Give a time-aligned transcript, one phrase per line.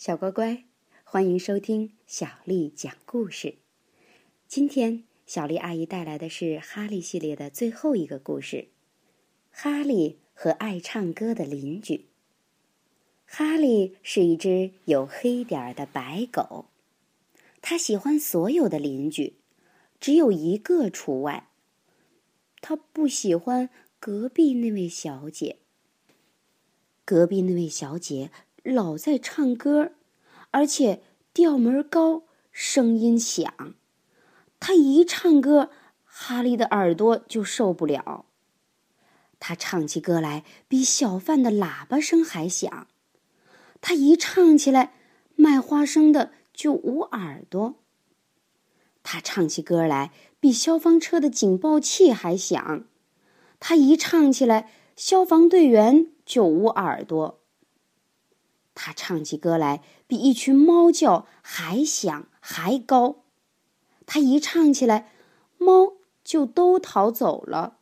[0.00, 0.64] 小乖乖，
[1.04, 3.56] 欢迎收听小丽讲故事。
[4.48, 8.68] 今天，小丽阿姨带来的是哈利系列的最后一个故事——
[9.52, 12.06] 哈利和爱唱歌的邻居。
[13.26, 16.64] 哈利是一只有黑点儿的白狗，
[17.60, 19.34] 他喜欢所有的邻居，
[20.00, 21.50] 只有一个除外。
[22.62, 25.58] 他不喜欢隔壁那位小姐。
[27.04, 28.30] 隔壁那位小姐。
[28.62, 29.92] 老在唱歌，
[30.50, 31.02] 而且
[31.32, 33.74] 调门高，声音响。
[34.58, 35.70] 他一唱歌，
[36.04, 38.26] 哈利的耳朵就受不了。
[39.38, 42.86] 他唱起歌来比小贩的喇叭声还响。
[43.80, 44.92] 他一唱起来，
[45.34, 47.76] 卖花生的就捂耳朵。
[49.02, 52.84] 他唱起歌来比消防车的警报器还响。
[53.58, 57.39] 他一唱起来，消防队员就捂耳朵。
[58.74, 63.24] 他唱起歌来，比一群猫叫还响还高。
[64.06, 65.12] 他一唱起来，
[65.58, 67.78] 猫就都逃走了。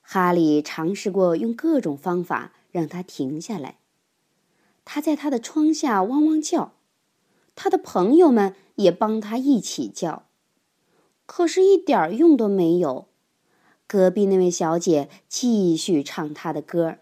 [0.00, 3.78] 哈利尝试过用各种方法让他停下来。
[4.84, 6.74] 他在他的窗下汪汪叫，
[7.54, 10.26] 他的朋友们也帮他一起叫，
[11.26, 13.08] 可是，一点用都没有。
[13.88, 16.98] 隔壁那位小姐继续唱她的歌，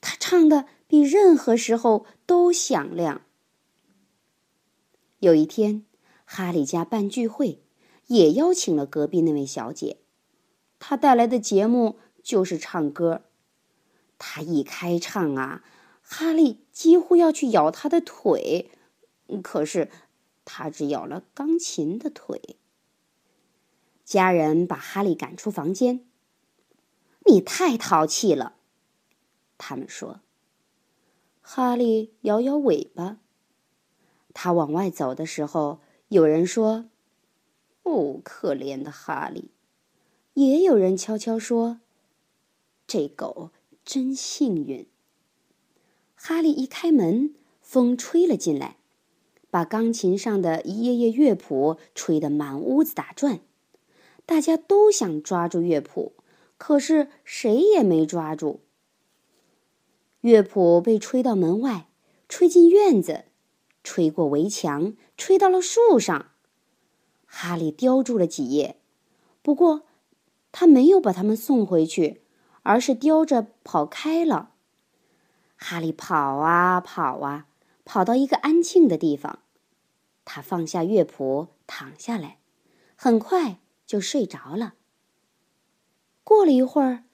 [0.00, 0.66] 她唱的。
[0.90, 3.22] 比任何时候都响亮。
[5.20, 5.86] 有一天，
[6.24, 7.62] 哈利家办聚会，
[8.08, 9.98] 也邀请了隔壁那位小姐。
[10.80, 13.22] 她带来的节目就是唱歌。
[14.18, 15.62] 她一开唱啊，
[16.02, 18.72] 哈利几乎要去咬她的腿，
[19.44, 19.88] 可是
[20.44, 22.56] 他只咬了钢琴的腿。
[24.04, 26.04] 家人把哈利赶出房间。
[27.26, 28.56] 你太淘气了，
[29.56, 30.18] 他们说。
[31.52, 33.18] 哈利摇摇尾巴。
[34.32, 36.84] 他往外走的时候，有人说
[37.82, 39.50] ：“哦，可怜的哈利。”
[40.34, 41.80] 也有人悄悄说
[42.86, 43.50] ：“这狗
[43.84, 44.86] 真幸运。”
[46.14, 48.76] 哈利一开门，风吹了进来，
[49.50, 53.40] 把钢琴上的一页页乐谱吹得满屋子打转。
[54.24, 56.12] 大家都想抓住乐谱，
[56.56, 58.60] 可是谁也没抓住。
[60.20, 61.88] 乐谱被吹到门外，
[62.28, 63.24] 吹进院子，
[63.82, 66.32] 吹过围墙，吹到了树上。
[67.24, 68.80] 哈利叼住了几页，
[69.40, 69.86] 不过
[70.52, 72.22] 他没有把它们送回去，
[72.62, 74.52] 而是叼着跑开了。
[75.56, 77.46] 哈利跑啊跑啊，
[77.84, 79.40] 跑到一个安静的地方，
[80.24, 82.40] 他放下乐谱，躺下来，
[82.94, 84.74] 很快就睡着了。
[86.24, 87.04] 过了一会儿，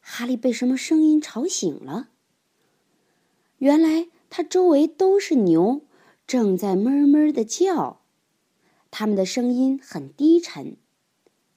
[0.00, 2.10] 哈利被什么声音吵醒了。
[3.60, 5.82] 原来他周围都是牛，
[6.26, 8.00] 正在哞哞的叫，
[8.90, 10.76] 它们的声音很低沉。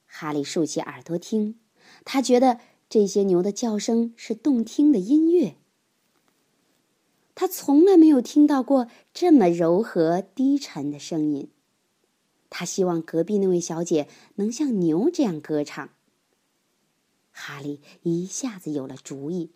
[0.06, 1.58] 哈利竖起耳朵听，
[2.04, 2.60] 他觉得
[2.90, 5.56] 这些牛的叫声是动听的音乐。
[7.36, 11.50] 他从来没有听到过这么柔和低沉的声音。
[12.50, 15.90] 他希望隔壁那位小姐能像牛这样歌唱。
[17.32, 19.52] 哈利一下子有了主意。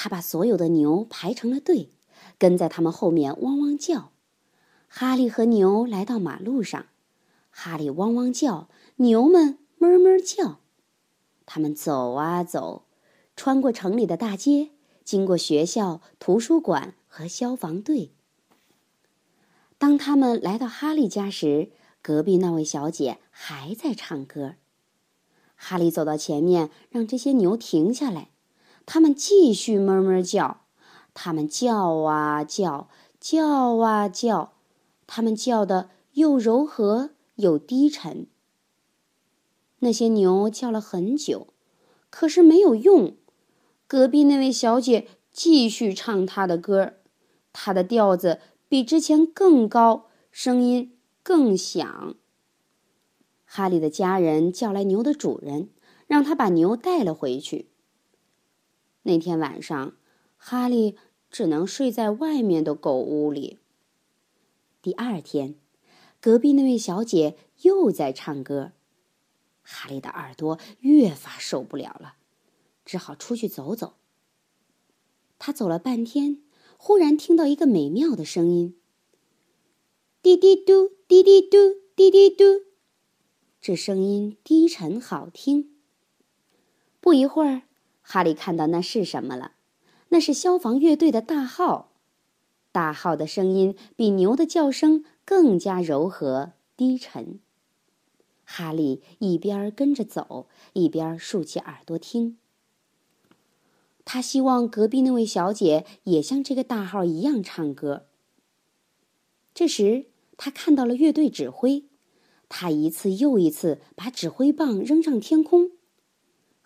[0.00, 1.88] 他把所有的牛排成了队，
[2.38, 4.12] 跟在他们后面汪汪叫。
[4.86, 6.86] 哈利和牛来到马路上，
[7.50, 10.60] 哈利汪汪叫，牛们哞哞叫。
[11.44, 12.84] 他们走啊走，
[13.34, 14.70] 穿过城里的大街，
[15.02, 18.12] 经过学校、图书馆和消防队。
[19.78, 24.54] 当他们来到哈利家时，隔壁那位小姐还在唱歌。
[25.56, 28.30] 哈利走到前面，让这些牛停下来。
[28.90, 30.62] 他们继续哞哞叫，
[31.12, 32.88] 他们叫啊叫，
[33.20, 34.54] 叫啊叫，
[35.06, 38.26] 他们叫的又柔和又低沉。
[39.80, 41.48] 那些牛叫了很久，
[42.08, 43.14] 可是没有用。
[43.86, 46.94] 隔壁那位小姐继续唱她的歌，
[47.52, 48.40] 她的调子
[48.70, 52.14] 比之前更高，声音更响。
[53.44, 55.68] 哈利的家人叫来牛的主人，
[56.06, 57.68] 让他把牛带了回去。
[59.08, 59.96] 那天晚上，
[60.36, 60.94] 哈利
[61.30, 63.58] 只能睡在外面的狗屋里。
[64.82, 65.54] 第二天，
[66.20, 68.72] 隔壁那位小姐又在唱歌，
[69.62, 72.16] 哈利的耳朵越发受不了了，
[72.84, 73.94] 只好出去走走。
[75.38, 76.42] 他走了半天，
[76.76, 78.76] 忽然听到一个美妙的声音
[80.20, 81.56] ：“滴滴嘟，滴滴嘟，
[81.96, 82.44] 滴滴嘟。”
[83.58, 85.78] 这声音低沉好听。
[87.00, 87.62] 不一会儿。
[88.10, 89.52] 哈利看到那是什么了？
[90.08, 91.90] 那是消防乐队的大号。
[92.72, 97.38] 大号的声音比牛的叫声更加柔和低沉。
[98.46, 102.38] 哈利一边跟着走，一边竖起耳朵听。
[104.06, 108.06] 他希望隔壁那位小姐也像这个大号一样唱歌。
[109.52, 110.06] 这时，
[110.38, 111.84] 他看到了乐队指挥，
[112.48, 115.72] 他一次又一次把指挥棒扔上天空。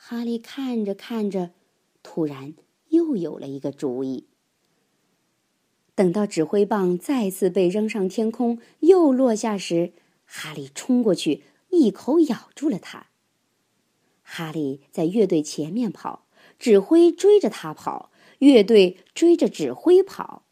[0.04, 1.52] 哈利看着看着，
[2.02, 2.54] 突然
[2.88, 4.26] 又有了一个主意。
[5.94, 9.92] 等到指挥棒再次被扔上天空，又落下时，
[10.24, 13.06] 哈利冲过去，一口咬住了它。
[14.24, 16.26] 哈利在乐队前面跑。
[16.58, 18.10] 指挥追着他跑，
[18.40, 20.42] 乐队追着指挥跑。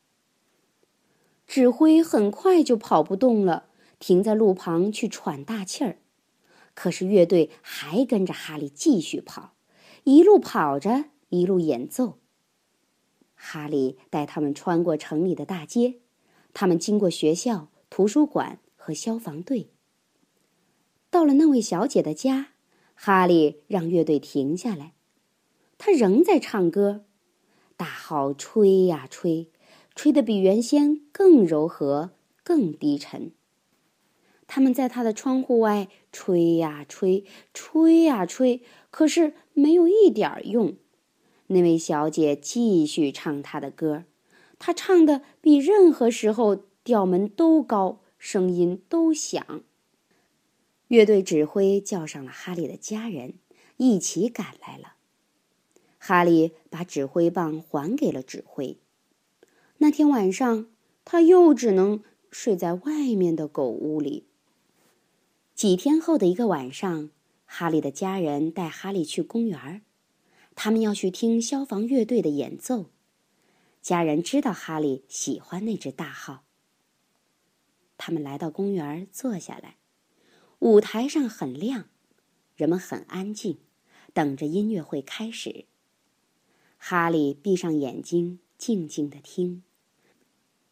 [1.49, 3.67] 指挥很快就跑不动了，
[3.99, 5.99] 停在路旁去喘大气儿。
[6.81, 9.53] 可是乐队还跟着哈利继续跑，
[10.05, 12.17] 一路跑着，一路演奏。
[13.35, 15.97] 哈利带他们穿过城里的大街，
[16.55, 19.69] 他们经过学校、图书馆和消防队。
[21.11, 22.53] 到了那位小姐的家，
[22.95, 24.95] 哈利让乐队停下来。
[25.77, 27.05] 他仍在唱歌，
[27.77, 29.51] 大号吹呀吹，
[29.95, 32.13] 吹得比原先更柔和、
[32.43, 33.33] 更低沉。
[34.53, 37.25] 他们在他的窗户外吹呀吹，
[37.55, 38.61] 吹呀吹，
[38.91, 40.75] 可是没有一点用。
[41.47, 44.03] 那位小姐继续唱她的歌，
[44.59, 49.63] 她唱的比任何时候调门都高，声音都响。
[50.89, 53.35] 乐队指挥叫上了哈利的家人，
[53.77, 54.95] 一起赶来了。
[55.97, 58.77] 哈利把指挥棒还给了指挥。
[59.79, 60.67] 那天晚上，
[61.05, 64.25] 他又只能睡在外面的狗屋里。
[65.61, 67.11] 几天后的一个晚上，
[67.45, 69.83] 哈利的家人带哈利去公园
[70.55, 72.87] 他们要去听消防乐队的演奏。
[73.83, 76.45] 家人知道哈利喜欢那只大号。
[77.99, 79.77] 他们来到公园坐下来，
[80.61, 81.91] 舞台上很亮，
[82.57, 83.59] 人们很安静，
[84.15, 85.67] 等着音乐会开始。
[86.79, 89.63] 哈利闭上眼睛，静静的听。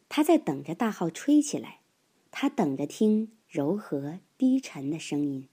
[0.09, 1.81] 他在等着大号吹起来，
[2.31, 5.47] 他等着听柔和低沉的声音。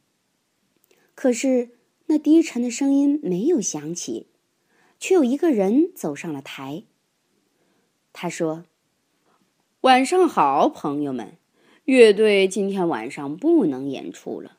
[1.14, 1.70] 可是
[2.06, 4.28] 那低沉的声音没有响起，
[5.00, 6.84] 却有一个人走上了台。
[8.12, 8.64] 他说
[9.80, 11.38] ：“晚上好，朋友们，
[11.84, 14.58] 乐队今天晚上不能演出了，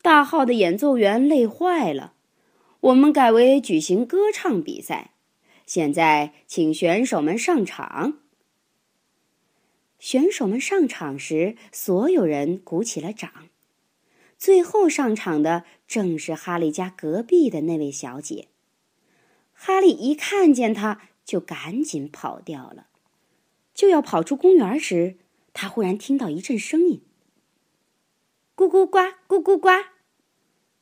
[0.00, 2.14] 大号的演奏员累坏了，
[2.80, 5.12] 我们改为举行歌唱比赛。”
[5.66, 8.18] 现在，请选手们上场。
[10.04, 13.48] 选手们上场时，所有人鼓起了掌。
[14.36, 18.48] 最后上场的正是哈利家隔壁的那位小姐。
[19.54, 22.88] 哈利一看见她，就赶紧跑掉了。
[23.72, 25.16] 就要跑出公园时，
[25.54, 27.00] 他忽然听到一阵声音
[28.54, 29.70] ：“咕咕呱，咕咕呱。”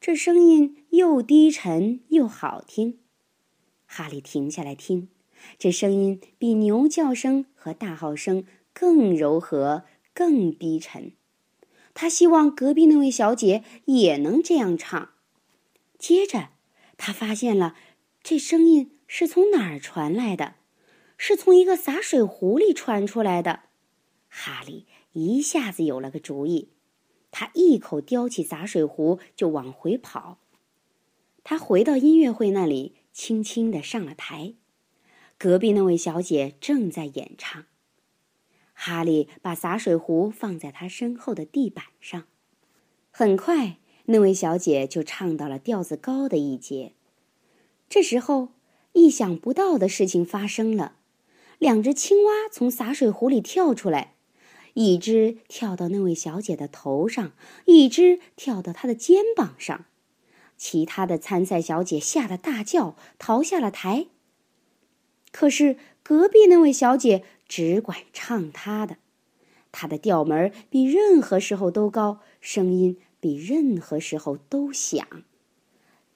[0.03, 2.99] 这声音又低沉又好听。
[3.87, 5.07] 哈利停下来听，
[5.57, 9.85] 这声音比牛叫声和大号声更柔和、
[10.15, 11.13] 更低沉。
[11.95, 15.11] 他希望隔壁那位小姐也能这样唱。
[15.99, 16.51] 接着，
[16.97, 17.77] 他发现了
[18.23, 20.55] 这声音是从哪儿传来的，
[21.17, 23.61] 是从一个洒水壶里传出来的。
[24.29, 26.71] 哈利一下子有了个主意，
[27.31, 30.39] 他一口叼起洒水壶就往回跑。
[31.45, 32.97] 他回到音乐会那里。
[33.15, 34.55] 轻轻地上了台，
[35.37, 37.67] 隔壁那位小姐正在演唱。
[38.85, 42.25] 哈利把洒水壶放在她身后的地板上，
[43.13, 46.95] 很快，那位小姐就唱到了调子高的一节。
[47.89, 48.49] 这时候，
[48.93, 50.97] 意想不到的事情发生了：
[51.61, 54.17] 两只青蛙从洒水壶里跳出来，
[54.75, 57.31] 一只跳到那位小姐的头上，
[57.67, 59.85] 一只跳到她的肩膀上。
[60.57, 64.07] 其他的参赛小姐吓得大叫，逃下了台。
[65.31, 67.25] 可是隔壁那位小姐
[67.55, 68.97] 只管唱他的，
[69.73, 75.07] 他的调门比任何时候都高，声音比任何时候都响。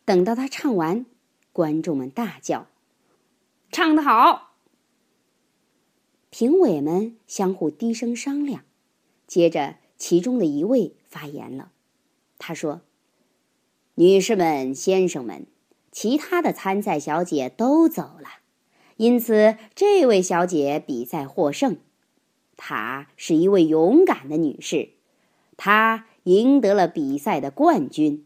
[0.06, 1.04] 等到他唱完，
[1.52, 2.68] 观众们大叫
[3.70, 4.54] ：“唱得好！”
[6.32, 8.64] 评委们相互低声商量，
[9.26, 11.70] 接着其中的一位发言了，
[12.38, 12.80] 他说。
[13.96, 15.46] 女士们、先生们，
[15.92, 18.40] 其他的参赛小姐都走了，
[18.96, 21.76] 因此这位小姐比赛获胜。
[22.56, 24.90] 她是一位勇敢的女士，
[25.56, 28.24] 她赢得了比赛的冠军。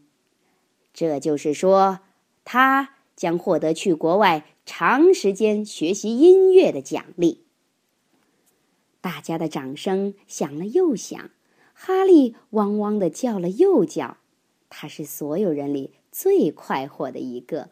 [0.93, 1.99] 这就是说，
[2.45, 7.43] 她将获得去国外长时间学习音乐的奖励。
[9.01, 11.29] 大家的掌声响了又响，
[11.73, 14.17] 哈利汪汪的叫了又叫，
[14.69, 17.71] 他是所有人里最快活的一个。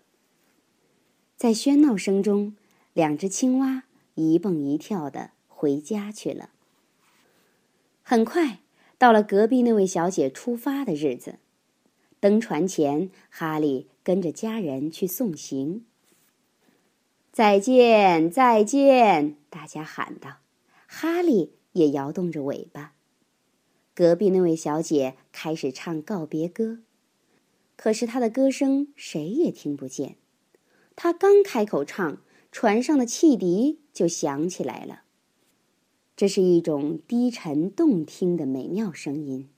[1.38, 2.56] 在喧闹声中，
[3.00, 3.84] 两只青蛙
[4.16, 6.50] 一蹦一跳的回家去了。
[8.04, 8.60] 很快
[8.98, 11.40] 到了隔壁那位小姐出发的日子，
[12.20, 15.86] 登船前，哈利跟着家人去送行。
[17.32, 19.38] 再见，再见！
[19.50, 20.40] 大家喊道。
[20.86, 22.92] 哈利也摇动着尾巴。
[23.96, 26.80] 隔壁那位小姐开始唱告别歌，
[27.78, 30.18] 可是她的歌声谁也听不见。
[30.98, 32.18] 她刚开口唱，
[32.52, 35.04] 船上的汽笛就响起来了。
[36.16, 39.50] 这是一种低沉动听的美妙声音。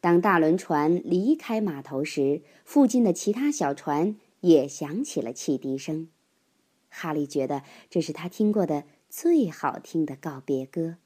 [0.00, 6.08] 当大轮船离开码头时，附近的其他小船也响起了汽笛声。
[6.88, 8.84] 哈利觉得这是他听过的。
[9.10, 10.96] 最好听的告别歌。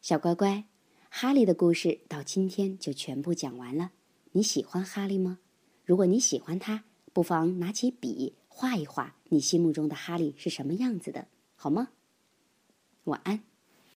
[0.00, 0.64] 小乖乖，
[1.10, 3.90] 哈利的故事到今天就全部讲完了。
[4.32, 5.40] 你喜欢哈利吗？
[5.84, 11.90] 如果你喜欢他，不妨拿起笔画一画你心目中的哈利是什么样子的，好吗？
[13.04, 13.47] 晚安。